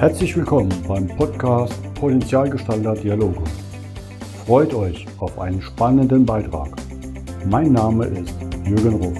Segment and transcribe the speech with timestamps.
[0.00, 3.44] Herzlich willkommen beim Podcast Potenzialgestalter Dialoge.
[4.46, 6.70] Freut euch auf einen spannenden Beitrag.
[7.44, 8.34] Mein Name ist
[8.64, 9.18] Jürgen Ruf.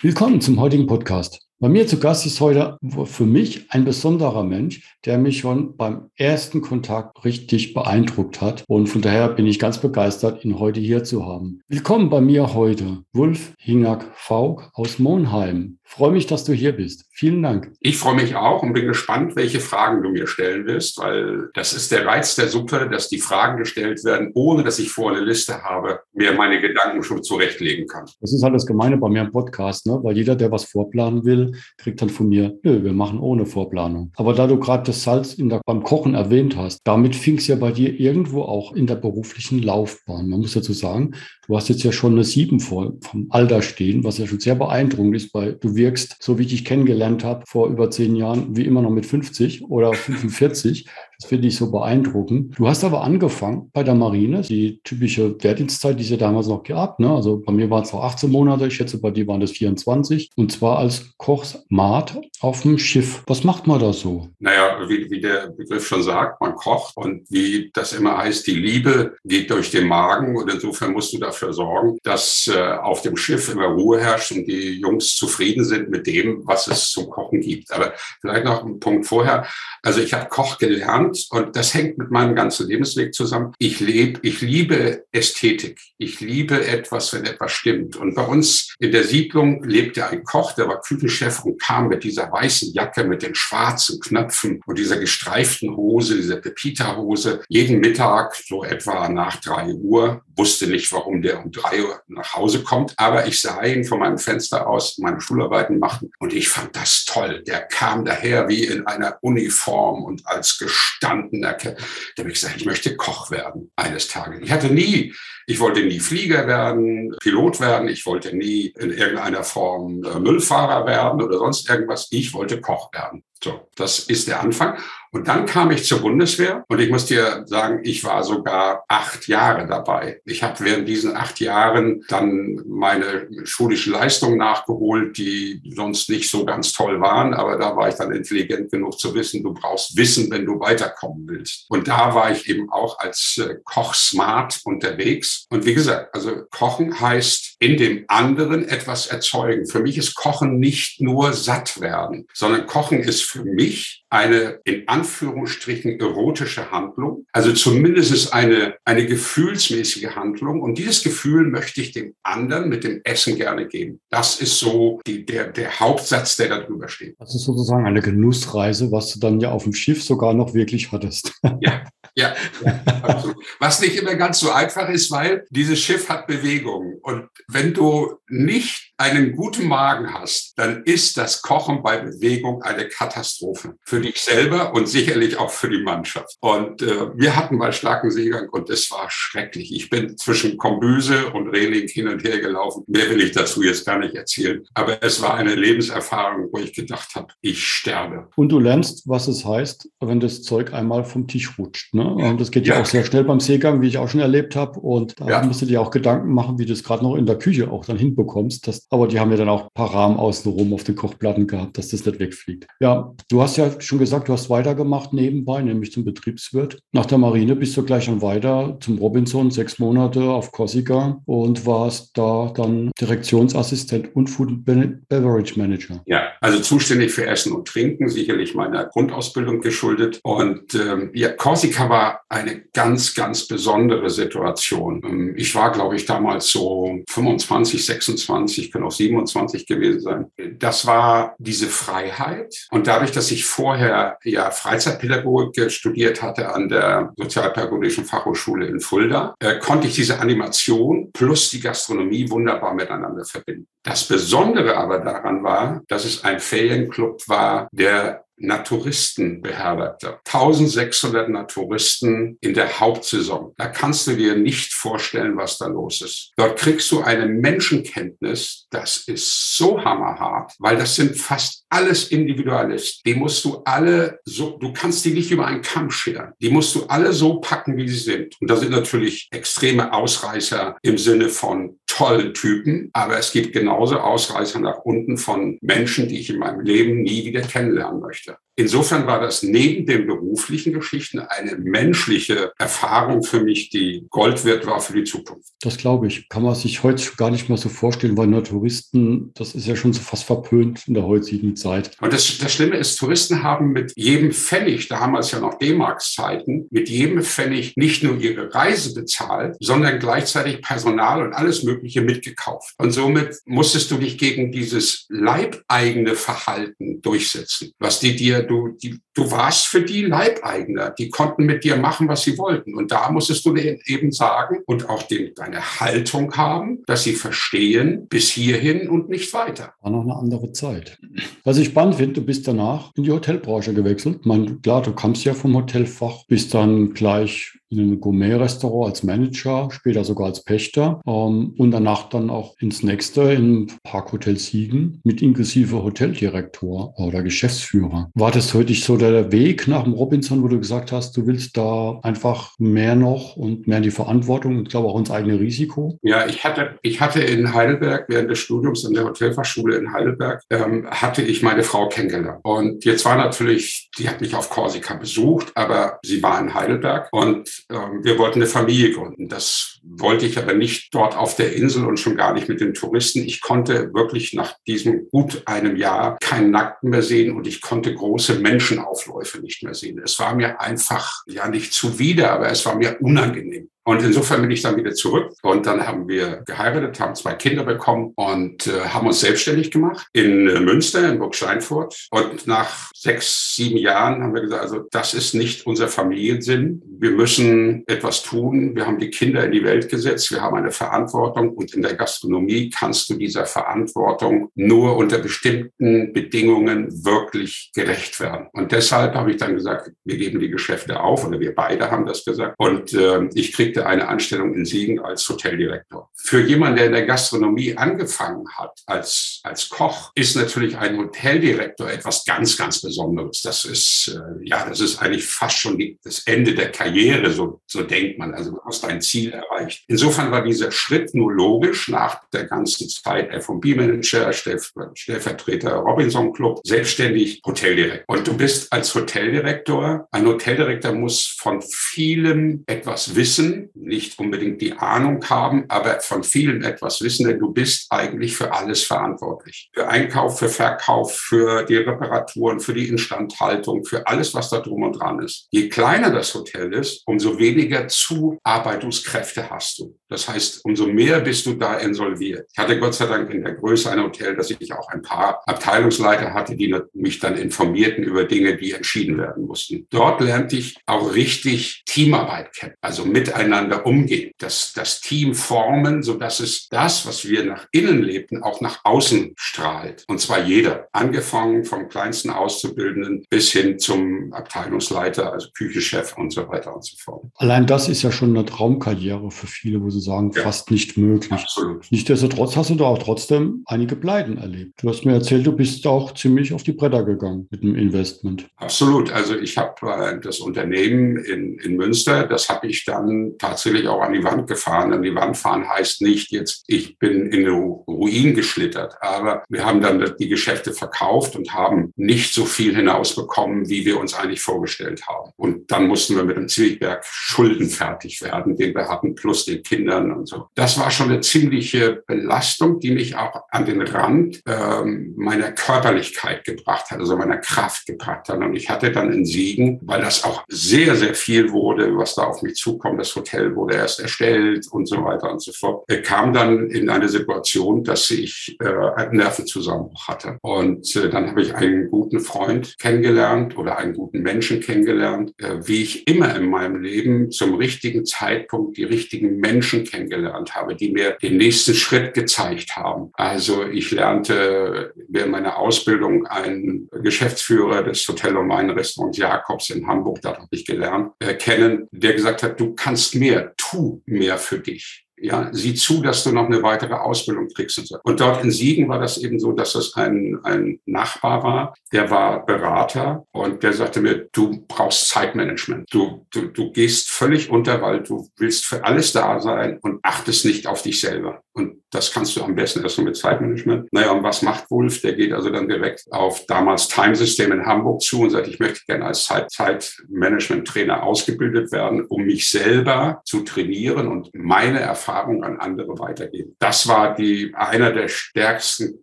[0.00, 1.49] Willkommen zum heutigen Podcast.
[1.62, 6.08] Bei mir zu Gast ist heute für mich ein besonderer Mensch, der mich schon beim
[6.16, 8.64] ersten Kontakt richtig beeindruckt hat.
[8.66, 11.60] Und von daher bin ich ganz begeistert, ihn heute hier zu haben.
[11.68, 15.76] Willkommen bei mir heute, Wulf Hingak-Faug aus Monheim.
[15.82, 17.04] Freue mich, dass du hier bist.
[17.10, 17.72] Vielen Dank.
[17.80, 21.72] Ich freue mich auch und bin gespannt, welche Fragen du mir stellen wirst, weil das
[21.72, 25.20] ist der Reiz der Suppe, dass die Fragen gestellt werden, ohne dass ich vor eine
[25.20, 28.06] Liste habe, mir meine Gedanken schon zurechtlegen kann.
[28.20, 29.98] Das ist halt das Gemeine bei mir im Podcast, ne?
[30.02, 34.12] weil jeder, der was vorplanen will, kriegt dann von mir, nö, wir machen ohne Vorplanung.
[34.16, 37.56] Aber da du gerade das Salz der, beim Kochen erwähnt hast, damit fing es ja
[37.56, 40.28] bei dir irgendwo auch in der beruflichen Laufbahn.
[40.28, 41.12] Man muss dazu sagen,
[41.46, 44.54] du hast jetzt ja schon eine Sieben vor, vom Alter stehen, was ja schon sehr
[44.54, 48.56] beeindruckend ist, weil du wirkst, so wie ich dich kennengelernt habe, vor über zehn Jahren,
[48.56, 50.86] wie immer noch mit 50 oder 45.
[51.20, 52.58] Das finde ich so beeindruckend.
[52.58, 56.62] Du hast aber angefangen bei der Marine, die typische Wehrdienstzeit, die es ja damals noch
[56.62, 56.98] gehabt.
[56.98, 57.10] Ne?
[57.10, 60.30] Also bei mir waren es noch 18 Monate, ich schätze, bei dir waren das 24.
[60.36, 63.22] Und zwar als Kochsmat auf dem Schiff.
[63.26, 64.28] Was macht man da so?
[64.38, 68.54] Naja, wie, wie der Begriff schon sagt, man kocht und wie das immer heißt, die
[68.54, 73.18] Liebe geht durch den Magen und insofern musst du dafür sorgen, dass äh, auf dem
[73.18, 77.42] Schiff immer Ruhe herrscht und die Jungs zufrieden sind mit dem, was es zum Kochen
[77.42, 77.70] gibt.
[77.72, 79.46] Aber vielleicht noch ein Punkt vorher.
[79.82, 83.52] Also ich habe Koch gelernt Land und das hängt mit meinem ganzen Lebensweg zusammen.
[83.58, 85.80] Ich lebe, ich liebe Ästhetik.
[85.98, 87.96] Ich liebe etwas, wenn etwas stimmt.
[87.96, 92.04] Und bei uns in der Siedlung lebte ein Koch, der war Küchenchef und kam mit
[92.04, 98.34] dieser weißen Jacke mit den schwarzen Knöpfen und dieser gestreiften Hose, dieser Pepita-Hose, jeden Mittag
[98.34, 100.22] so etwa nach drei Uhr.
[100.40, 103.98] Wusste nicht, warum der um drei Uhr nach Hause kommt, aber ich sah ihn von
[103.98, 107.42] meinem Fenster aus meine Schularbeiten machen und ich fand das toll.
[107.46, 111.74] Der kam daher wie in einer Uniform und als gestandener, da
[112.18, 114.40] habe ich gesagt, ich möchte Koch werden eines Tages.
[114.42, 115.14] Ich hatte nie,
[115.46, 120.86] ich wollte nie Flieger werden, Pilot werden, ich wollte nie in irgendeiner Form äh, Müllfahrer
[120.86, 122.08] werden oder sonst irgendwas.
[122.12, 123.24] Ich wollte Koch werden.
[123.44, 124.78] So, das ist der Anfang.
[125.12, 129.26] Und dann kam ich zur Bundeswehr und ich muss dir sagen, ich war sogar acht
[129.26, 130.20] Jahre dabei.
[130.24, 136.44] Ich habe während diesen acht Jahren dann meine schulischen Leistungen nachgeholt, die sonst nicht so
[136.44, 140.30] ganz toll waren, aber da war ich dann intelligent genug zu wissen, du brauchst Wissen,
[140.30, 141.66] wenn du weiterkommen willst.
[141.68, 145.46] Und da war ich eben auch als äh, Koch smart unterwegs.
[145.50, 149.66] Und wie gesagt, also Kochen heißt in dem anderen etwas erzeugen.
[149.66, 154.88] Für mich ist Kochen nicht nur satt werden, sondern Kochen ist für mich eine in
[155.00, 160.60] Anführungsstrichen erotische Handlung, also zumindest eine, eine gefühlsmäßige Handlung.
[160.60, 164.00] Und dieses Gefühl möchte ich dem anderen mit dem Essen gerne geben.
[164.10, 167.16] Das ist so die, der, der Hauptsatz, der da drüber steht.
[167.18, 170.92] Das ist sozusagen eine Genussreise, was du dann ja auf dem Schiff sogar noch wirklich
[170.92, 171.32] hattest.
[171.60, 171.84] Ja,
[172.14, 172.34] ja,
[172.64, 173.36] ja absolut.
[173.58, 176.98] Was nicht immer ganz so einfach ist, weil dieses Schiff hat Bewegung.
[177.02, 182.86] Und wenn du nicht einen guten Magen hast, dann ist das Kochen bei Bewegung eine
[182.86, 186.36] Katastrophe für dich selber und sicherlich auch für die Mannschaft.
[186.40, 189.74] Und äh, wir hatten mal starken Seegang und es war schrecklich.
[189.74, 192.84] Ich bin zwischen Kombüse und Reling hin und her gelaufen.
[192.88, 194.62] Mehr will ich dazu jetzt gar nicht erzählen.
[194.74, 198.28] Aber es war eine Lebenserfahrung, wo ich gedacht habe, ich sterbe.
[198.36, 201.94] Und du lernst, was es heißt, wenn das Zeug einmal vom Tisch rutscht.
[201.94, 202.06] Ne?
[202.06, 202.74] Und das geht ja.
[202.74, 204.78] ja auch sehr schnell beim Seegang, wie ich auch schon erlebt habe.
[204.78, 205.42] Und da ja.
[205.42, 207.86] musst du dir auch Gedanken machen, wie du es gerade noch in der Küche auch
[207.86, 210.96] dann hinbekommst, dass aber die haben ja dann auch ein paar Rahmen außenrum auf den
[210.96, 212.66] Kochplatten gehabt, dass das nicht wegfliegt.
[212.80, 216.80] Ja, du hast ja schon gesagt, du hast weitergemacht nebenbei, nämlich zum Betriebswirt.
[216.92, 221.66] Nach der Marine bist du gleich dann weiter zum Robinson, sechs Monate auf Korsika und
[221.66, 226.02] warst da dann Direktionsassistent und Food Beverage Manager.
[226.06, 230.20] Ja, also zuständig für Essen und Trinken, sicherlich meiner Grundausbildung geschuldet.
[230.22, 235.02] Und ähm, ja, Korsika war eine ganz, ganz besondere Situation.
[235.04, 240.26] Ähm, ich war, glaube ich, damals so 25, 26, kann auch 27 gewesen sein.
[240.58, 242.66] Das war diese Freiheit.
[242.70, 249.34] Und dadurch, dass ich vorher ja Freizeitpädagogik studiert hatte an der Sozialpädagogischen Fachhochschule in Fulda,
[249.40, 253.66] äh, konnte ich diese Animation plus die Gastronomie wunderbar miteinander verbinden.
[253.82, 260.18] Das Besondere aber daran war, dass es ein Ferienclub war, der Naturisten beherbergte.
[260.24, 263.52] 1600 Naturisten in der Hauptsaison.
[263.56, 266.32] Da kannst du dir nicht vorstellen, was da los ist.
[266.36, 273.02] Dort kriegst du eine Menschenkenntnis, das ist so hammerhart, weil das sind fast alles Individualisten.
[273.06, 276.32] Die musst du alle so, du kannst die nicht über einen Kamm scheren.
[276.40, 278.36] Die musst du alle so packen, wie sie sind.
[278.40, 283.98] Und da sind natürlich extreme Ausreißer im Sinne von tollen Typen, aber es gibt genauso
[283.98, 288.36] Ausreißer nach unten von Menschen, die ich in meinem Leben nie wieder kennenlernen möchte.
[288.56, 294.66] Insofern war das neben den beruflichen Geschichten eine menschliche Erfahrung für mich, die Gold wert
[294.66, 295.48] war für die Zukunft.
[295.62, 296.28] Das glaube ich.
[296.28, 299.76] Kann man sich heute gar nicht mehr so vorstellen, weil nur Touristen, das ist ja
[299.76, 301.96] schon so fast verpönt in der heutigen Zeit.
[302.00, 306.88] Und das, das Schlimme ist, Touristen haben mit jedem Pfennig, damals ja noch D-Marks-Zeiten, mit
[306.88, 312.74] jedem Pfennig nicht nur ihre Reise bezahlt, sondern gleichzeitig Personal und alles Mögliche mitgekauft.
[312.78, 318.98] Und somit musstest du dich gegen dieses leibeigene Verhalten durchsetzen, was die dir du, die,
[319.14, 320.90] du warst für die Leibeigner.
[320.90, 322.74] Die konnten mit dir machen, was sie wollten.
[322.74, 328.08] Und da musstest du eben sagen und auch den, deine Haltung haben, dass sie verstehen,
[328.08, 329.74] bis hierhin und nicht weiter.
[329.80, 330.98] War noch eine andere Zeit.
[331.44, 334.18] Was ich spannend finde, du bist danach in die Hotelbranche gewechselt.
[334.20, 339.02] Ich meine, klar, du kamst ja vom Hotelfach, bist dann gleich in einem Gourmet-Restaurant als
[339.04, 345.00] Manager, später sogar als Pächter ähm, und danach dann auch ins nächste im Parkhotel Siegen
[345.04, 348.10] mit inklusive Hoteldirektor oder Geschäftsführer.
[348.14, 351.56] War das heute so der Weg nach dem Robinson, wo du gesagt hast, du willst
[351.56, 355.98] da einfach mehr noch und mehr in die Verantwortung und glaube auch ins eigene Risiko?
[356.02, 360.42] Ja, ich hatte, ich hatte in Heidelberg während des Studiums an der Hotelfachschule in Heidelberg,
[360.50, 362.40] ähm, hatte ich meine Frau kennengelernt.
[362.42, 367.08] Und jetzt war natürlich, die hat mich auf Korsika besucht, aber sie war in Heidelberg
[367.12, 369.28] und wir wollten eine Familie gründen.
[369.28, 372.74] Das wollte ich aber nicht dort auf der Insel und schon gar nicht mit den
[372.74, 373.20] Touristen.
[373.20, 377.94] Ich konnte wirklich nach diesem gut einem Jahr keinen Nackten mehr sehen und ich konnte
[377.94, 380.00] große Menschenaufläufe nicht mehr sehen.
[380.02, 383.68] Es war mir einfach, ja nicht zuwider, aber es war mir unangenehm.
[383.82, 387.64] Und insofern bin ich dann wieder zurück und dann haben wir geheiratet, haben zwei Kinder
[387.64, 392.06] bekommen und äh, haben uns selbstständig gemacht in äh, Münster, in Burg Steinfurt.
[392.10, 396.82] Und nach sechs, sieben Jahren haben wir gesagt, also das ist nicht unser Familiensinn.
[397.00, 398.76] Wir müssen etwas tun.
[398.76, 400.30] Wir haben die Kinder in die Welt gesetzt.
[400.30, 406.12] Wir haben eine Verantwortung und in der Gastronomie kannst du dieser Verantwortung nur unter bestimmten
[406.12, 408.48] Bedingungen wirklich gerecht werden.
[408.52, 412.06] Und deshalb habe ich dann gesagt, wir geben die Geschäfte auf oder wir beide haben
[412.06, 412.54] das gesagt.
[412.58, 416.10] Und äh, ich kriegte eine Anstellung in Siegen als Hoteldirektor.
[416.16, 421.90] Für jemanden, der in der Gastronomie angefangen hat als, als Koch, ist natürlich ein Hoteldirektor
[421.90, 423.42] etwas ganz, ganz Besonderes.
[423.42, 427.60] Das ist, äh, ja, das ist eigentlich fast schon die, das Ende der Karriere, so,
[427.66, 428.34] so denkt man.
[428.34, 429.84] Also du hast dein Ziel erreicht.
[429.88, 437.40] Insofern war dieser Schritt nur logisch nach der ganzen Zeit F&B-Manager, Stellvertreter Robinson Club, selbstständig
[437.46, 438.16] Hoteldirektor.
[438.16, 444.72] Und du bist als Hoteldirektor, ein Hoteldirektor muss von vielem etwas wissen, nicht unbedingt die
[444.72, 449.29] Ahnung haben, aber von vielen etwas wissen, denn du bist eigentlich für alles verantwortlich.
[449.74, 454.82] Für Einkauf, für Verkauf, für die Reparaturen, für die Instandhaltung, für alles, was da drum
[454.82, 455.48] und dran ist.
[455.50, 459.96] Je kleiner das Hotel ist, umso weniger Zuarbeitungskräfte hast du.
[460.08, 462.48] Das heißt, umso mehr bist du da insolviert.
[462.52, 465.40] Ich hatte Gott sei Dank in der Größe ein Hotel, dass ich auch ein paar
[465.46, 469.86] Abteilungsleiter hatte, die mich dann informierten über Dinge, die entschieden werden mussten.
[469.90, 476.14] Dort lernte ich auch richtig Teamarbeit kennen, also miteinander umgehen, das, das Team formen, so
[476.14, 480.04] dass es das, was wir nach innen lebten, auch nach außen strahlt.
[480.08, 486.48] Und zwar jeder, angefangen vom kleinsten Auszubildenden bis hin zum Abteilungsleiter, also Küchechef und so
[486.48, 487.24] weiter und so fort.
[487.36, 490.42] Allein das ist ja schon eine Traumkarriere für viele, wo sie sagen, ja.
[490.42, 491.32] fast nicht möglich.
[491.32, 491.86] Absolut.
[491.90, 494.82] Nichtsdestotrotz hast du da auch trotzdem einige Pleiten erlebt.
[494.82, 498.48] Du hast mir erzählt, du bist auch ziemlich auf die Bretter gegangen mit dem Investment.
[498.56, 499.12] Absolut.
[499.12, 504.00] Also ich habe äh, das Unternehmen in, in Münster, das habe ich dann tatsächlich auch
[504.00, 504.92] an die Wand gefahren.
[504.92, 509.64] An die Wand fahren heißt nicht jetzt, ich bin in den Ruin geschlittert, aber wir
[509.64, 514.40] haben dann die Geschäfte verkauft und haben nicht so viel hinausbekommen, wie wir uns eigentlich
[514.40, 515.30] vorgestellt haben.
[515.36, 519.62] Und dann mussten wir mit dem Zwiebberg Schulden fertig werden, den wir hatten, plus den
[519.62, 520.46] Kindern und so.
[520.54, 526.44] Das war schon eine ziemliche Belastung, die mich auch an den Rand ähm, meiner Körperlichkeit
[526.44, 528.38] gebracht hat, also meiner Kraft gebracht hat.
[528.38, 532.24] Und ich hatte dann in Siegen, weil das auch sehr, sehr viel wurde, was da
[532.24, 535.84] auf mich zukommt, das Hotel wurde erst erstellt und so weiter und so fort.
[535.88, 538.66] Er kam dann in eine Situation, dass ich äh,
[539.08, 540.38] einen Nervenzusammenbruch hatte.
[540.42, 545.56] Und äh, dann habe ich einen guten Freund kennengelernt oder einen guten Menschen kennengelernt, äh,
[545.62, 550.90] wie ich immer in meinem Leben zum richtigen Zeitpunkt die richtigen Menschen kennengelernt habe, die
[550.90, 553.10] mir den nächsten Schritt gezeigt haben.
[553.14, 560.20] Also ich lernte während meiner Ausbildung einen Geschäftsführer des Hotel- und Weinrestaurants Jakobs in Hamburg,
[560.22, 564.58] da habe ich gelernt, äh, kennen, der gesagt hat, du kannst mehr, tu mehr für
[564.58, 565.06] dich.
[565.22, 567.78] Ja, sieh zu, dass du noch eine weitere Ausbildung kriegst.
[567.78, 567.98] Und, so.
[568.02, 572.10] und dort in Siegen war das eben so, dass es ein, ein Nachbar war, der
[572.10, 575.92] war Berater und der sagte mir, du brauchst Zeitmanagement.
[575.92, 580.44] Du, du, du gehst völlig unter, weil du willst für alles da sein und achtest
[580.44, 581.42] nicht auf dich selber.
[581.52, 583.92] Und das kannst du am besten erst mit Zeitmanagement.
[583.92, 585.00] Naja, und was macht Wolf?
[585.00, 588.60] Der geht also dann direkt auf damals Time System in Hamburg zu und sagt, ich
[588.60, 595.42] möchte gerne als Zeit Zeitmanagement-Trainer ausgebildet werden, um mich selber zu trainieren und meine Erfahrung
[595.42, 596.54] an andere weitergeben.
[596.60, 599.02] Das war die, einer der stärksten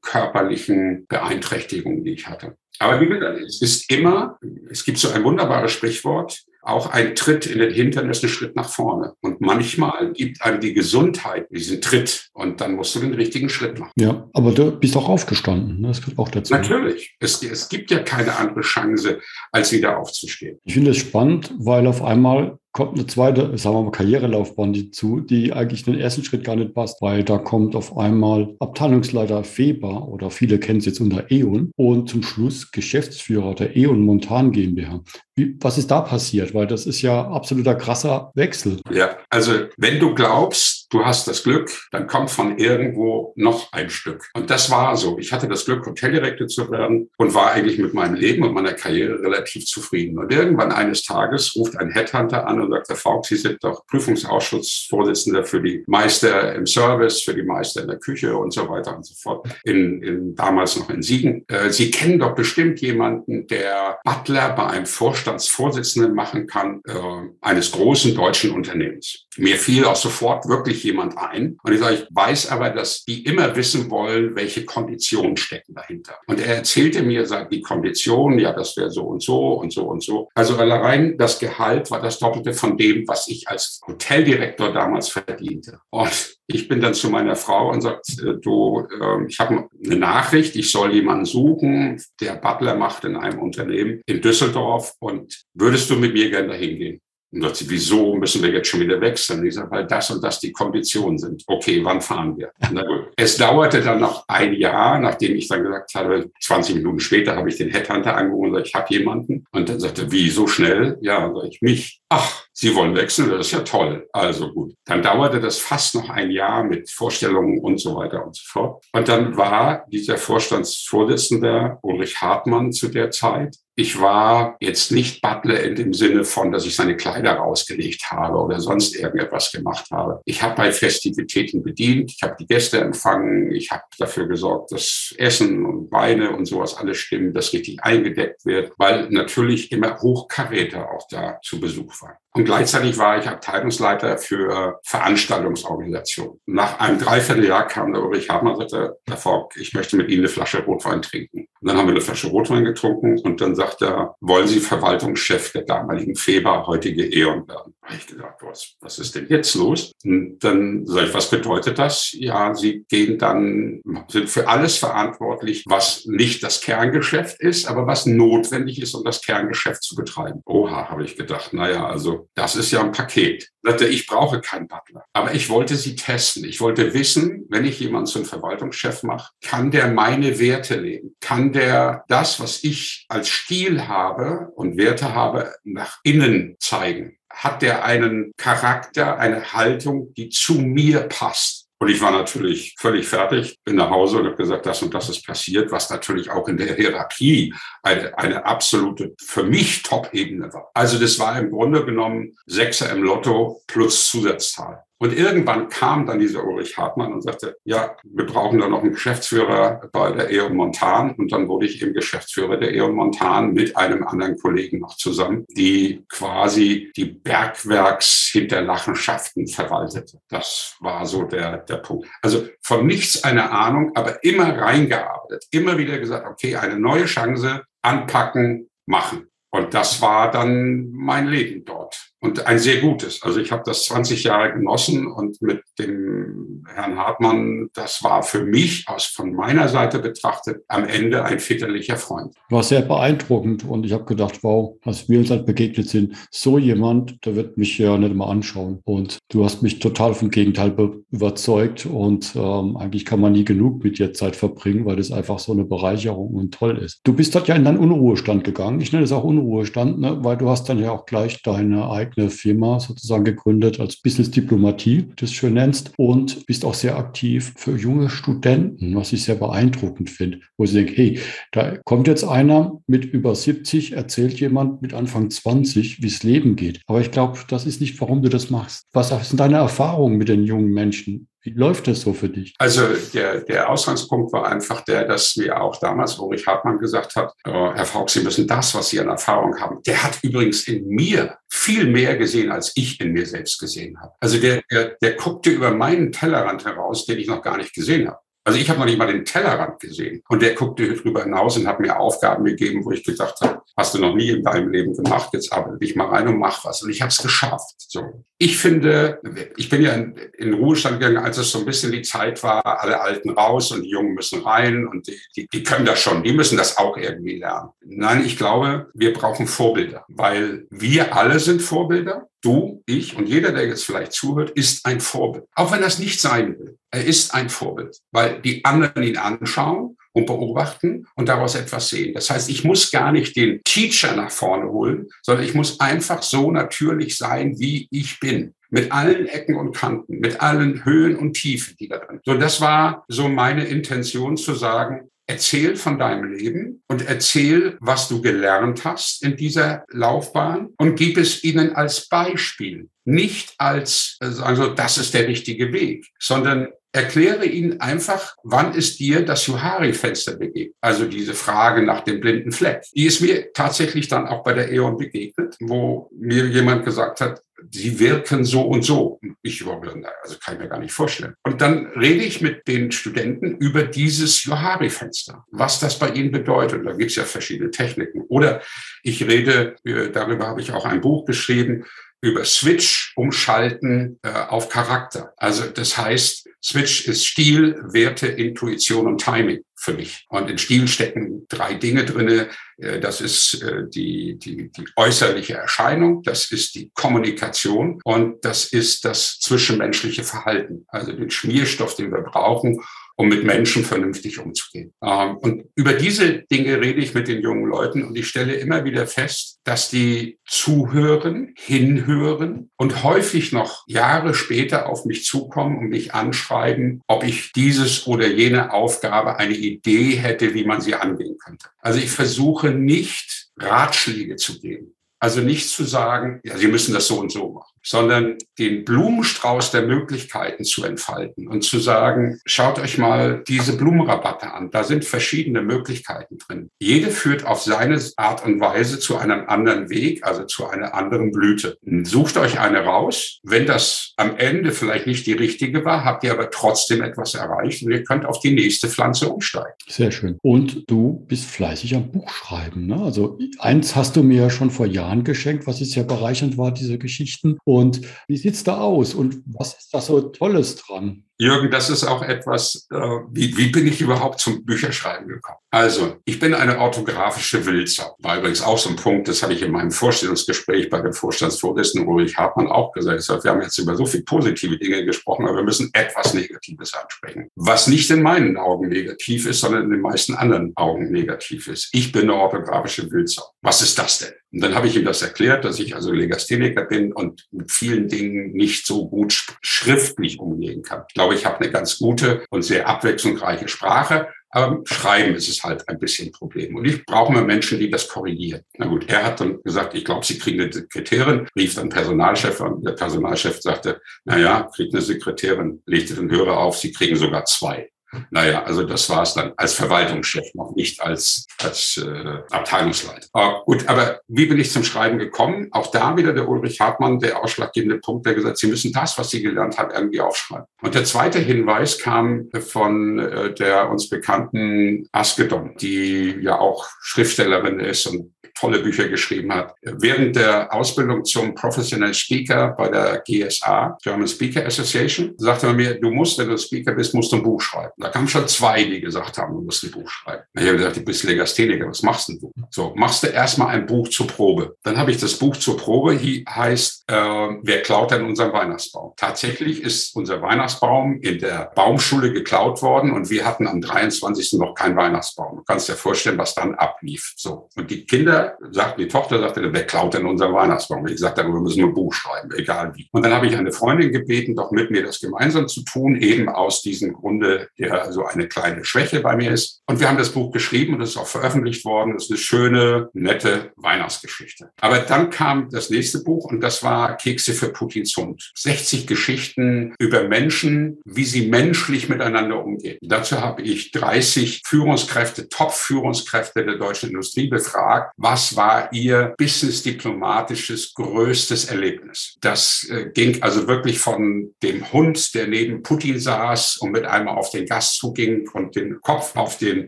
[0.02, 2.56] körperlichen Beeinträchtigungen, die ich hatte.
[2.80, 4.38] Aber wie gesagt, es ist immer,
[4.70, 8.56] es gibt so ein wunderbares Sprichwort, auch ein Tritt in den Hintern ist ein Schritt
[8.56, 9.14] nach vorne.
[9.22, 13.80] Und manchmal gibt einem die Gesundheit diesen Tritt und dann musst du den richtigen Schritt
[13.80, 13.94] machen.
[13.96, 15.80] Ja, aber du bist auch aufgestanden.
[15.80, 15.88] Ne?
[15.88, 16.54] Das gehört auch dazu.
[16.54, 17.16] Natürlich.
[17.20, 19.20] Es, es gibt ja keine andere Chance,
[19.52, 20.60] als wieder aufzustehen.
[20.66, 25.20] Ich finde es spannend, weil auf einmal kommt eine zweite, sagen wir mal, Karrierelaufbahn dazu,
[25.20, 30.08] die eigentlich den ersten Schritt gar nicht passt, weil da kommt auf einmal Abteilungsleiter Feber
[30.08, 35.02] oder viele kennen es jetzt unter E.ON und zum Schluss Geschäftsführer der E.ON Montan GmbH.
[35.34, 36.54] Wie, was ist da passiert?
[36.54, 38.80] Weil das ist ja absoluter krasser Wechsel.
[38.92, 43.90] Ja, also wenn du glaubst, du hast das Glück, dann kommt von irgendwo noch ein
[43.90, 44.30] Stück.
[44.34, 45.18] Und das war so.
[45.20, 48.74] Ich hatte das Glück, Hoteldirektor zu werden und war eigentlich mit meinem Leben und meiner
[48.74, 50.18] Karriere relativ zufrieden.
[50.18, 53.86] Und irgendwann eines Tages ruft ein Headhunter an und sagt, Herr Falk, Sie sind doch
[53.88, 58.96] Prüfungsausschussvorsitzender für die Meister im Service, für die Meister in der Küche und so weiter
[58.96, 59.48] und so fort.
[59.64, 61.46] In, in damals noch in Siegen.
[61.48, 66.94] Äh, Sie kennen doch bestimmt jemanden, der Butler bei einem Vorstand Vorstandsvorsitzenden machen kann äh,
[67.42, 69.26] eines großen deutschen Unternehmens.
[69.38, 71.58] Mir fiel auch sofort wirklich jemand ein.
[71.64, 76.16] Und ich sage, ich weiß aber, dass die immer wissen wollen, welche Konditionen stecken dahinter.
[76.28, 79.84] Und er erzählte mir, sagt die Konditionen, ja, das wäre so und so und so
[79.84, 80.30] und so.
[80.36, 85.80] Also allein das Gehalt war das Doppelte von dem, was ich als Hoteldirektor damals verdiente.
[85.90, 89.96] Und ich bin dann zu meiner Frau und sagt, äh, du, äh, ich habe eine
[89.98, 95.90] Nachricht, ich soll jemanden suchen, der Butler macht in einem Unternehmen in Düsseldorf und würdest
[95.90, 97.02] du mit mir gerne dahin gehen?
[97.32, 99.46] Und sagt sie, wieso müssen wir jetzt schon wieder wechseln?
[99.46, 101.44] Ich sage, weil das und das die Konditionen sind.
[101.48, 102.52] Okay, wann fahren wir?
[102.72, 103.12] Na gut.
[103.18, 107.50] Es dauerte dann noch ein Jahr, nachdem ich dann gesagt habe, 20 Minuten später habe
[107.50, 109.46] ich den Headhunter angerufen und gesagt, ich habe jemanden.
[109.52, 110.98] Und dann sagte, wie, so schnell?
[111.02, 112.02] Ja, sage ich, mich.
[112.10, 114.10] Ach, Sie wollen wechseln, das ist ja toll.
[114.12, 114.74] Also gut.
[114.86, 118.84] Dann dauerte das fast noch ein Jahr mit Vorstellungen und so weiter und so fort.
[118.94, 125.62] Und dann war dieser Vorstandsvorsitzende Ulrich Hartmann zu der Zeit ich war jetzt nicht Butler
[125.62, 130.20] in dem Sinne von, dass ich seine Kleider rausgelegt habe oder sonst irgendetwas gemacht habe.
[130.26, 135.14] Ich habe bei Festivitäten bedient, ich habe die Gäste empfangen, ich habe dafür gesorgt, dass
[135.20, 140.92] Essen und Weine und sowas alles stimmen, dass richtig eingedeckt wird, weil natürlich immer Hochkaräter
[140.92, 142.18] auch da zu Besuch waren.
[142.38, 146.40] Und gleichzeitig war ich Abteilungsleiter für Veranstaltungsorganisation.
[146.46, 150.22] Nach einem Dreivierteljahr kam der Ulrich Hartmann und sagte, Herr Fogg, ich möchte mit Ihnen
[150.22, 151.48] eine Flasche Rotwein trinken.
[151.68, 155.64] Dann haben wir eine Flasche Rotwein getrunken und dann sagt er, wollen Sie Verwaltungschef der
[155.64, 157.74] damaligen Feber, heutige E.ON werden?
[157.82, 159.92] Da habe ich gedacht, was, was ist denn jetzt los?
[160.04, 162.12] Und dann sage ich, was bedeutet das?
[162.14, 168.06] Ja, Sie gehen dann, sind für alles verantwortlich, was nicht das Kerngeschäft ist, aber was
[168.06, 170.42] notwendig ist, um das Kerngeschäft zu betreiben.
[170.46, 173.50] Oha, habe ich gedacht, naja, also das ist ja ein Paket.
[173.90, 175.04] Ich brauche keinen Butler.
[175.12, 176.46] Aber ich wollte sie testen.
[176.46, 181.16] Ich wollte wissen, wenn ich jemanden zum Verwaltungschef mache, kann der meine Werte leben?
[181.20, 187.18] Kann der das, was ich als Stil habe und Werte habe, nach innen zeigen?
[187.30, 191.68] Hat der einen Charakter, eine Haltung, die zu mir passt?
[191.80, 195.10] Und ich war natürlich völlig fertig, bin nach Hause und habe gesagt, das und das
[195.10, 200.72] ist passiert, was natürlich auch in der Hierarchie eine, eine absolute, für mich Top-Ebene war.
[200.74, 204.87] Also das war im Grunde genommen Sechser im Lotto plus Zusatzzahl.
[205.00, 208.92] Und irgendwann kam dann dieser Ulrich Hartmann und sagte, ja, wir brauchen da noch einen
[208.94, 211.12] Geschäftsführer bei der E.ON Montan.
[211.12, 215.46] Und dann wurde ich eben Geschäftsführer der E.ON Montan mit einem anderen Kollegen noch zusammen,
[215.50, 220.20] die quasi die Bergwerkshinterlachenschaften verwaltete.
[220.30, 222.08] Das war so der, der Punkt.
[222.24, 227.62] Also von nichts eine Ahnung, aber immer reingearbeitet, immer wieder gesagt, okay, eine neue Chance,
[227.84, 229.28] anpacken, machen.
[229.50, 231.77] Und das war dann mein Leben dort.
[232.20, 233.22] Und ein sehr gutes.
[233.22, 238.44] Also ich habe das 20 Jahre genossen und mit dem Herrn Hartmann, das war für
[238.44, 242.34] mich aus von meiner Seite betrachtet am Ende ein väterlicher Freund.
[242.50, 246.58] War sehr beeindruckend und ich habe gedacht, wow, als wir uns halt begegnet sind, so
[246.58, 248.80] jemand, der wird mich ja nicht mal anschauen.
[248.86, 250.76] Und du hast mich total vom Gegenteil
[251.12, 255.40] überzeugt und ähm, eigentlich kann man nie genug mit dir Zeit verbringen, weil das einfach
[255.40, 257.00] so eine Bereicherung und toll ist.
[257.04, 258.82] Du bist dort ja in deinen Unruhestand gegangen.
[258.82, 260.18] Ich nenne es auch Unruhestand, ne?
[260.22, 265.08] weil du hast dann ja auch gleich deine eigene Firma sozusagen gegründet als Business Diplomatie,
[265.22, 270.10] es schön nennst, und bist auch sehr aktiv für junge Studenten, was ich sehr beeindruckend
[270.10, 271.20] finde, wo sie denken, hey,
[271.52, 276.56] da kommt jetzt einer mit über 70, erzählt jemand mit Anfang 20, wie es Leben
[276.56, 276.82] geht.
[276.88, 278.88] Aber ich glaube, das ist nicht, warum du das machst.
[278.94, 281.28] Was sind deine Erfahrungen mit den jungen Menschen?
[281.48, 282.54] Wie läuft das so für dich?
[282.58, 282.82] Also
[283.14, 287.52] der, der Ausgangspunkt war einfach der, dass mir auch damals Ulrich Hartmann gesagt hat, äh,
[287.52, 289.82] Herr Faulk, Sie müssen das, was Sie an Erfahrung haben.
[289.88, 294.12] Der hat übrigens in mir viel mehr gesehen, als ich in mir selbst gesehen habe.
[294.20, 298.10] Also der, der, der guckte über meinen Tellerrand heraus, den ich noch gar nicht gesehen
[298.10, 298.20] habe.
[298.48, 300.24] Also ich habe noch nicht mal den Tellerrand gesehen.
[300.30, 303.94] Und der guckte drüber hinaus und hat mir Aufgaben gegeben, wo ich gedacht habe, hast
[303.94, 306.82] du noch nie in deinem Leben gemacht, jetzt arbeite dich mal rein und mach was.
[306.82, 307.76] Und ich habe es geschafft.
[307.78, 308.24] So.
[308.38, 309.20] Ich finde,
[309.58, 312.66] ich bin ja in, in Ruhestand gegangen, als es so ein bisschen die Zeit war,
[312.82, 316.24] alle Alten raus und die Jungen müssen rein und die, die, die können das schon,
[316.24, 317.72] die müssen das auch irgendwie lernen.
[317.86, 323.52] Nein, ich glaube, wir brauchen Vorbilder, weil wir alle sind Vorbilder du, ich und jeder,
[323.52, 325.46] der jetzt vielleicht zuhört, ist ein Vorbild.
[325.56, 326.78] Auch wenn das nicht sein will.
[326.92, 332.14] Er ist ein Vorbild, weil die anderen ihn anschauen und beobachten und daraus etwas sehen.
[332.14, 336.24] Das heißt, ich muss gar nicht den Teacher nach vorne holen, sondern ich muss einfach
[336.24, 341.34] so natürlich sein, wie ich bin mit allen Ecken und Kanten, mit allen Höhen und
[341.34, 342.20] Tiefen, die da drin.
[342.26, 348.08] So, das war so meine Intention zu sagen, Erzähl von deinem Leben und erzähl, was
[348.08, 352.90] du gelernt hast in dieser Laufbahn und gib es ihnen als Beispiel.
[353.04, 359.24] Nicht als, also das ist der richtige Weg, sondern erkläre ihnen einfach, wann ist dir
[359.24, 360.76] das Johari-Fenster begegnet?
[360.82, 362.84] Also diese Frage nach dem blinden Fleck.
[362.96, 367.42] Die ist mir tatsächlich dann auch bei der E.ON begegnet, wo mir jemand gesagt hat,
[367.72, 369.20] sie wirken so und so.
[369.42, 371.34] Ich überhaupt, also kann ich mir gar nicht vorstellen.
[371.44, 376.86] Und dann rede ich mit den Studenten über dieses Johari-Fenster, was das bei ihnen bedeutet.
[376.86, 378.22] Da gibt es ja verschiedene Techniken.
[378.30, 378.62] Oder
[379.04, 381.86] ich rede, äh, darüber habe ich auch ein Buch geschrieben,
[382.22, 385.34] über Switch umschalten äh, auf Charakter.
[385.38, 390.26] Also das heißt, Switch ist Stil, Werte, Intuition und Timing für mich.
[390.30, 392.50] Und in Stil stecken drei Dinge drinne.
[392.78, 398.66] Äh, das ist äh, die, die, die äußerliche Erscheinung, das ist die Kommunikation und das
[398.66, 400.86] ist das zwischenmenschliche Verhalten.
[400.88, 402.82] Also den Schmierstoff, den wir brauchen,
[403.18, 404.94] um mit Menschen vernünftig umzugehen.
[405.04, 408.86] Ähm, und über diese Dinge rede ich mit den jungen Leuten und ich stelle immer
[408.86, 415.90] wieder fest, dass die zuhören, hinhören und häufig noch Jahre später auf mich zukommen und
[415.90, 421.38] mich anschreiben, ob ich dieses oder jene Aufgabe, eine Idee hätte, wie man sie angehen
[421.44, 421.68] könnte.
[421.80, 424.94] Also ich versuche nicht Ratschläge zu geben.
[425.20, 429.72] Also nicht zu sagen, ja, Sie müssen das so und so machen sondern den Blumenstrauß
[429.72, 434.72] der Möglichkeiten zu entfalten und zu sagen, schaut euch mal diese Blumenrabatte an.
[434.72, 436.70] Da sind verschiedene Möglichkeiten drin.
[436.80, 441.32] Jede führt auf seine Art und Weise zu einem anderen Weg, also zu einer anderen
[441.32, 441.78] Blüte.
[442.04, 443.40] Sucht euch eine raus.
[443.44, 447.84] Wenn das am Ende vielleicht nicht die richtige war, habt ihr aber trotzdem etwas erreicht
[447.84, 449.76] und ihr könnt auf die nächste Pflanze umsteigen.
[449.88, 450.38] Sehr schön.
[450.42, 452.86] Und du bist fleißig am Buchschreiben.
[452.86, 452.98] Ne?
[453.02, 456.98] Also eins hast du mir ja schon vor Jahren geschenkt, was sehr bereichernd war, diese
[456.98, 457.58] Geschichten.
[457.64, 461.24] Und und wie sieht es da aus und was ist da so Tolles dran?
[461.40, 462.98] Jürgen, das ist auch etwas, äh,
[463.32, 465.60] wie, wie bin ich überhaupt zum Bücherschreiben gekommen?
[465.70, 468.16] Also, ich bin eine orthografische Wildsau.
[468.18, 472.10] War übrigens auch so ein Punkt, das habe ich in meinem Vorstellungsgespräch bei dem Vorstandsvorsitzenden
[472.10, 473.22] Ulrich Hartmann auch gesagt.
[473.22, 476.96] Sage, wir haben jetzt über so viele positive Dinge gesprochen, aber wir müssen etwas Negatives
[476.96, 477.52] ansprechen.
[477.56, 481.90] Was nicht in meinen Augen negativ ist, sondern in den meisten anderen Augen negativ ist.
[481.92, 483.44] Ich bin eine orthografische Wildsau.
[483.62, 484.34] Was ist das denn?
[484.58, 488.08] Und dann habe ich ihm das erklärt, dass ich also Legastheniker bin und mit vielen
[488.08, 491.04] Dingen nicht so gut schriftlich umgehen kann.
[491.08, 494.30] Ich glaube, ich habe eine ganz gute und sehr abwechslungsreiche Sprache.
[494.50, 496.76] Aber Schreiben ist es halt ein bisschen ein Problem.
[496.76, 498.62] Und ich brauche mal Menschen, die das korrigieren.
[498.80, 502.60] Na gut, er hat dann gesagt, ich glaube, Sie kriegen eine Sekretärin, rief dann Personalchef
[502.60, 502.82] an.
[502.82, 507.46] Der Personalchef sagte, na ja, kriegt eine Sekretärin, legte den Hörer auf, Sie kriegen sogar
[507.46, 507.92] zwei.
[508.30, 513.28] Naja, also das war es dann als Verwaltungschef, noch nicht als, als äh, Abteilungsleiter.
[513.34, 515.68] Aber gut, aber wie bin ich zum Schreiben gekommen?
[515.72, 519.30] Auch da wieder der Ulrich Hartmann, der ausschlaggebende Punkt, der gesagt, Sie müssen das, was
[519.30, 520.66] Sie gelernt haben, irgendwie aufschreiben.
[520.82, 527.80] Und der zweite Hinweis kam von äh, der uns bekannten Askedon, die ja auch Schriftstellerin
[527.80, 529.76] ist und tolle Bücher geschrieben hat.
[529.82, 536.00] Während der Ausbildung zum Professional Speaker bei der GSA, German Speaker Association, sagte man mir,
[536.00, 537.94] du musst, wenn du Speaker bist, musst du ein Buch schreiben.
[537.98, 540.44] Da kamen schon zwei, die gesagt haben, du musst ein Buch schreiben.
[540.54, 542.52] Ich habe gesagt, du bist Legastheniker, was machst denn du?
[542.72, 544.76] So, machst du erstmal ein Buch zur Probe.
[544.84, 549.14] Dann habe ich das Buch zur Probe, heißt, äh, wer klaut denn unseren Weihnachtsbaum?
[549.18, 554.54] Tatsächlich ist unser Weihnachtsbaum in der Baumschule geklaut worden und wir hatten am 23.
[554.54, 555.58] noch keinen Weihnachtsbaum.
[555.58, 557.34] Du kannst dir vorstellen, was dann ablief.
[557.36, 557.70] So.
[557.76, 561.08] Und die Kinder sagten, die Tochter sagte, wer klaut denn unseren Weihnachtsbaum?
[561.08, 563.08] Ich sagte, wir müssen ein Buch schreiben, egal wie.
[563.12, 566.50] Und dann habe ich eine Freundin gebeten, doch mit mir das gemeinsam zu tun, eben
[566.50, 569.82] aus diesem Grunde, der so eine kleine Schwäche bei mir ist.
[569.86, 572.14] Und wir haben das Buch geschrieben und es ist auch veröffentlicht worden.
[572.14, 574.72] Das ist eine schöne, nette Weihnachtsgeschichte.
[574.82, 578.52] Aber dann kam das nächste Buch und das war Kekse für Putins Hund.
[578.56, 582.98] 60 Geschichten über Menschen, wie sie menschlich miteinander umgehen.
[583.02, 588.14] Dazu habe ich 30 Führungskräfte, Top-Führungskräfte der deutschen Industrie befragt.
[588.30, 592.36] Was war ihr business-diplomatisches größtes Erlebnis?
[592.42, 597.38] Das äh, ging also wirklich von dem Hund, der neben Putin saß und mit einmal
[597.38, 599.88] auf den Gast zuging und den Kopf auf den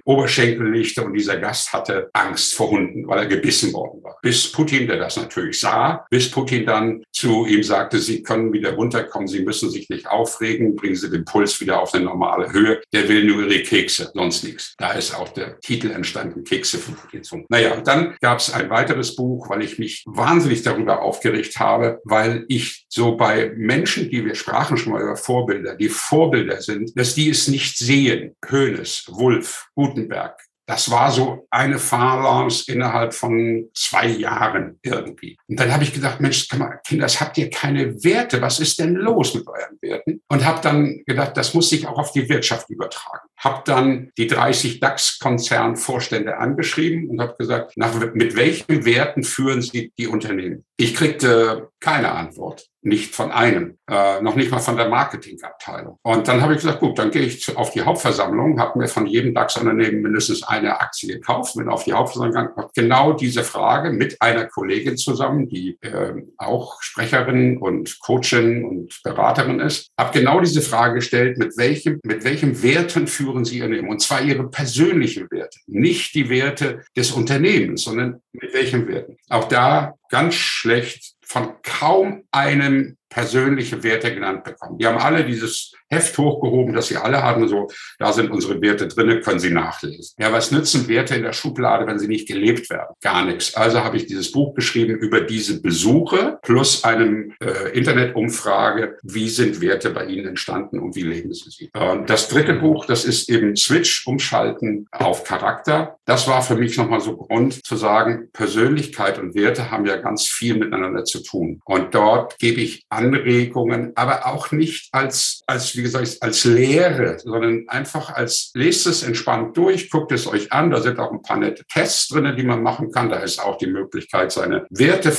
[0.06, 4.17] Oberschenkel legte und dieser Gast hatte Angst vor Hunden, weil er gebissen worden war.
[4.21, 8.75] Bis Putin, der das natürlich sah, bis Putin dann zu ihm sagte, Sie können wieder
[8.75, 12.82] runterkommen, Sie müssen sich nicht aufregen, bringen Sie den Puls wieder auf eine normale Höhe.
[12.93, 14.73] Der will nur Ihre Kekse, sonst nichts.
[14.77, 17.45] Da ist auch der Titel entstanden, Kekse von Hund.
[17.49, 22.45] Naja, dann gab es ein weiteres Buch, weil ich mich wahnsinnig darüber aufgeregt habe, weil
[22.47, 27.15] ich so bei Menschen, die wir sprachen schon mal über Vorbilder, die Vorbilder sind, dass
[27.15, 28.38] die es nicht sehen.
[28.47, 35.36] Hönes, Wulff, Gutenberg, das war so eine Fahrlance innerhalb von zwei Jahren irgendwie.
[35.47, 36.47] Und dann habe ich gedacht, Mensch,
[36.86, 38.39] Kinder, habt ihr keine Werte?
[38.39, 40.21] Was ist denn los mit euren Werten?
[40.27, 43.29] Und habe dann gedacht, das muss sich auch auf die Wirtschaft übertragen.
[43.39, 49.93] Habe dann die 30 DAX-Konzernvorstände angeschrieben und habe gesagt, nach, mit welchen Werten führen sie
[49.97, 50.65] die Unternehmen?
[50.78, 55.97] Ich kriegte keine Antwort nicht von einem, äh, noch nicht mal von der Marketingabteilung.
[56.02, 59.06] Und dann habe ich gesagt, gut, dann gehe ich auf die Hauptversammlung, habe mir von
[59.06, 63.91] jedem DAX-Unternehmen mindestens eine Aktie gekauft, bin auf die Hauptversammlung gegangen, habe genau diese Frage
[63.91, 70.39] mit einer Kollegin zusammen, die äh, auch Sprecherin und Coachin und Beraterin ist, habe genau
[70.39, 73.89] diese Frage gestellt, mit welchem, mit welchem Werten führen Sie Ihr Leben?
[73.89, 79.18] Und zwar Ihre persönlichen Werte, nicht die Werte des Unternehmens, sondern mit welchen Werten.
[79.30, 84.78] Auch da ganz schlecht von kaum einem persönliche Werte genannt bekommen.
[84.78, 88.88] Die haben alle dieses Heft hochgehoben, das sie alle haben, so, da sind unsere Werte
[88.88, 90.15] drinne, können Sie nachlesen.
[90.19, 92.95] Ja, was nützen Werte in der Schublade, wenn sie nicht gelebt werden?
[93.02, 93.56] Gar nichts.
[93.56, 99.62] Also habe ich dieses Buch geschrieben über diese Besuche plus einem äh, Internetumfrage, wie sind
[99.62, 101.69] Werte bei Ihnen entstanden und wie leben Sie sie?
[101.73, 105.97] Und das dritte Buch, das ist eben Switch, umschalten auf Charakter.
[106.06, 110.28] Das war für mich nochmal so Grund zu sagen, Persönlichkeit und Werte haben ja ganz
[110.28, 111.62] viel miteinander zu tun.
[111.65, 117.63] Und dort gebe ich Anregungen, aber auch nicht als, als wie gesagt, als Lehre, sondern
[117.68, 120.72] einfach als lest es entspannt durch, guckt es euch an.
[120.72, 123.10] Da sind auch ein paar nette Tests drin, die man machen kann.
[123.10, 125.13] Da ist auch die Möglichkeit, seine Werte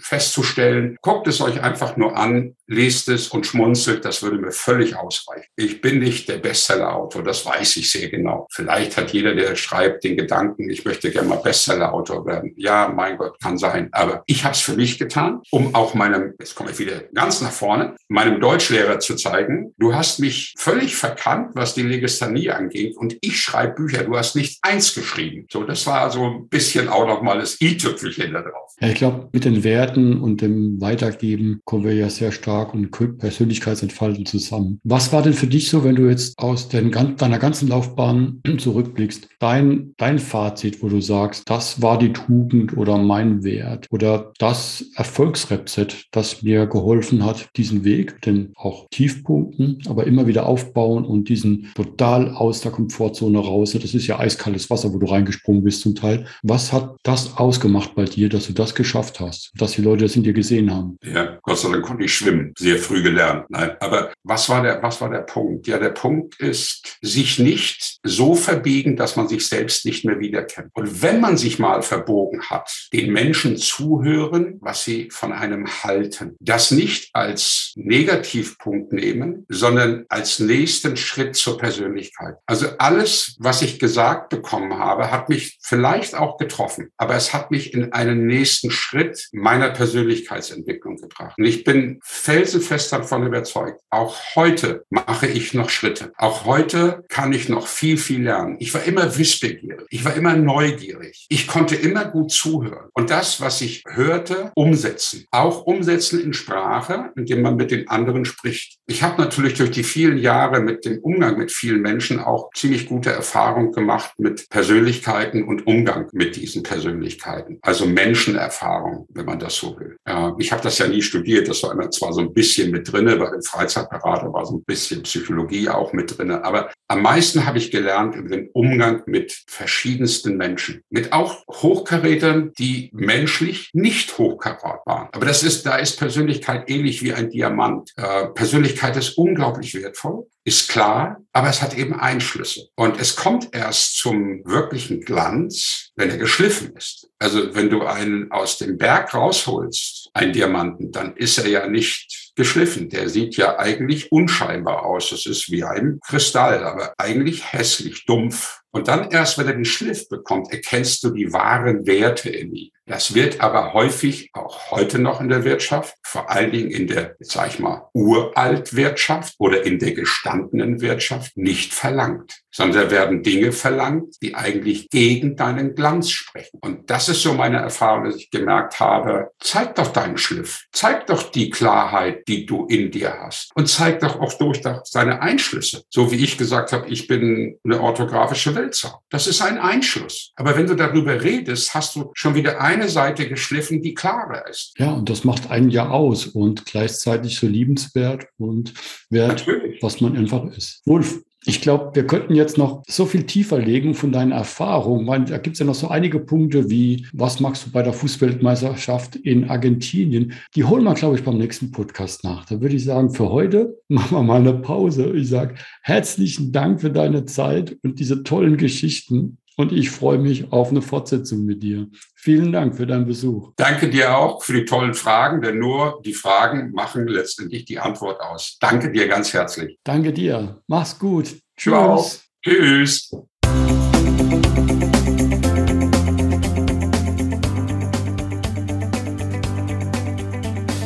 [0.00, 0.96] festzustellen.
[1.02, 4.04] Guckt es euch einfach nur an, lest es und schmunzelt.
[4.04, 5.46] Das würde mir völlig ausreichen.
[5.56, 8.46] Ich bin nicht der Bestsellerautor, das weiß ich sehr genau.
[8.50, 12.54] Vielleicht hat jeder, der schreibt, den Gedanken, ich möchte gerne mal Bestsellerautor werden.
[12.56, 13.88] Ja, mein Gott, kann sein.
[13.92, 17.40] Aber ich habe es für mich getan, um auch meinem, jetzt komme ich wieder ganz
[17.40, 22.96] nach vorne, meinem Deutschlehrer zu zeigen, du hast mich völlig verkannt, was die Legisthanie angeht
[22.96, 25.46] und ich schreibe Bücher, du hast nicht eins geschrieben.
[25.50, 28.74] So, das war so ein bisschen auch nochmal das i-Tüpfelchen da drauf.
[28.80, 32.90] Ja, ich glaube, mit den Werten und dem Weitergeben kommen wir ja sehr stark und
[33.18, 34.80] Persönlichkeitsentfalten zusammen.
[34.84, 39.28] Was war denn für dich so, wenn du jetzt aus den, deiner ganzen Laufbahn zurückblickst,
[39.38, 44.84] dein, dein Fazit, wo du sagst, das war die Tugend oder mein Wert oder das
[44.94, 51.28] Erfolgsrezept, das mir geholfen hat, diesen Weg, denn auch Tiefpunkten, aber immer wieder aufbauen und
[51.28, 53.72] diesen total aus der Komfortzone raus.
[53.72, 56.26] Das ist ja eiskaltes Wasser, wo du reingesprungen bist zum Teil.
[56.42, 60.16] Was hat das ausgemacht bei dir, dass du das geschafft hast, dass die Leute das
[60.16, 60.98] in dir gesehen haben?
[61.04, 63.46] Ja, Gott sei Dank konnte ich schwimmen, sehr früh gelernt.
[63.48, 65.66] Nein, aber was war der, was war der Punkt?
[65.66, 70.70] Ja, der Punkt ist, sich nicht so verbiegen, dass man sich selbst nicht mehr wiederkennt.
[70.74, 76.36] Und wenn man sich mal verbogen hat, den Menschen zuhören, was sie von einem halten.
[76.40, 82.36] Das nicht als Negativpunkt nehmen, sondern als nächsten Schritt zur Persönlichkeit.
[82.46, 87.50] Also alles, was ich gesagt bekommen habe, hat mich vielleicht auch getroffen, aber es hat
[87.50, 91.34] mich in einen nächsten Schritt meiner Persönlichkeitsentwicklung gebracht.
[91.38, 92.00] Und ich bin
[92.32, 96.12] felsenfest davon überzeugt, auch heute mache ich noch Schritte.
[96.16, 98.56] Auch heute kann ich noch viel viel, lernen.
[98.58, 99.86] Ich war immer wissbegierig.
[99.90, 101.26] Ich war immer neugierig.
[101.28, 102.88] Ich konnte immer gut zuhören.
[102.94, 105.26] Und das, was ich hörte, umsetzen.
[105.30, 108.78] Auch umsetzen in Sprache, indem man mit den anderen spricht.
[108.86, 112.86] Ich habe natürlich durch die vielen Jahre mit dem Umgang mit vielen Menschen auch ziemlich
[112.86, 117.58] gute Erfahrungen gemacht mit Persönlichkeiten und Umgang mit diesen Persönlichkeiten.
[117.62, 119.96] Also Menschenerfahrung, wenn man das so will.
[120.38, 121.48] Ich habe das ja nie studiert.
[121.48, 124.64] Das war immer zwar so ein bisschen mit drinne, bei dem Freizeitberater war so ein
[124.64, 126.44] bisschen Psychologie auch mit drinne.
[126.44, 130.82] Aber am meisten habe ich gelernt über den Umgang mit verschiedensten Menschen.
[130.90, 135.08] Mit auch Hochkarätern, die menschlich nicht hochkarat waren.
[135.12, 137.92] Aber das ist, da ist Persönlichkeit ähnlich wie ein Diamant.
[137.96, 142.68] Äh, Persönlichkeit ist unglaublich wertvoll ist klar, aber es hat eben Einschlüsse.
[142.74, 147.08] Und es kommt erst zum wirklichen Glanz, wenn er geschliffen ist.
[147.18, 152.32] Also wenn du einen aus dem Berg rausholst, einen Diamanten, dann ist er ja nicht
[152.34, 152.88] geschliffen.
[152.88, 155.10] Der sieht ja eigentlich unscheinbar aus.
[155.10, 158.60] Das ist wie ein Kristall, aber eigentlich hässlich, dumpf.
[158.72, 162.70] Und dann erst, wenn er den Schliff bekommt, erkennst du die wahren Werte in ihm.
[162.92, 167.16] Das wird aber häufig auch heute noch in der Wirtschaft, vor allen Dingen in der,
[167.20, 173.50] sag ich mal, Uraltwirtschaft oder in der gestandenen Wirtschaft nicht verlangt sondern da werden Dinge
[173.52, 176.58] verlangt, die eigentlich gegen deinen Glanz sprechen.
[176.60, 181.06] Und das ist so meine Erfahrung, dass ich gemerkt habe, zeig doch deinen Schliff, zeig
[181.06, 185.82] doch die Klarheit, die du in dir hast und zeig doch auch durch deine Einschlüsse.
[185.88, 189.00] So wie ich gesagt habe, ich bin eine orthografische Weltsau.
[189.08, 190.32] Das ist ein Einschluss.
[190.36, 194.74] Aber wenn du darüber redest, hast du schon wieder eine Seite geschliffen, die klarer ist.
[194.78, 198.74] Ja, und das macht einen ja aus und gleichzeitig so liebenswert und
[199.10, 199.82] wert, Natürlich.
[199.82, 200.82] was man einfach ist.
[200.86, 205.24] Wolf, ich glaube, wir könnten jetzt noch so viel tiefer legen von deinen Erfahrungen, weil
[205.24, 209.16] da gibt es ja noch so einige Punkte wie, was magst du bei der Fußweltmeisterschaft
[209.16, 210.34] in Argentinien?
[210.54, 212.44] Die holen wir, glaube ich, beim nächsten Podcast nach.
[212.44, 215.12] Da würde ich sagen, für heute machen wir mal eine Pause.
[215.16, 219.38] Ich sage herzlichen Dank für deine Zeit und diese tollen Geschichten.
[219.56, 221.88] Und ich freue mich auf eine Fortsetzung mit dir.
[222.14, 223.52] Vielen Dank für deinen Besuch.
[223.56, 228.20] Danke dir auch für die tollen Fragen, denn nur die Fragen machen letztendlich die Antwort
[228.20, 228.56] aus.
[228.60, 229.78] Danke dir ganz herzlich.
[229.84, 230.60] Danke dir.
[230.66, 231.36] Mach's gut.
[231.56, 232.24] Tschüss.
[232.44, 233.10] Tschüss.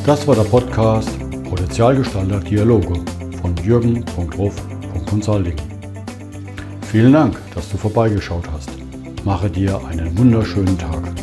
[0.04, 1.08] Das war der Podcast
[1.50, 2.94] Potenzialgestalter Dialoge
[3.40, 5.75] von Jürgen.ruf.consulting.
[6.96, 8.70] Vielen Dank, dass du vorbeigeschaut hast.
[9.22, 11.15] Mache dir einen wunderschönen Tag.